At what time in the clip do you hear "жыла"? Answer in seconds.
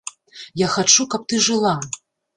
1.49-1.75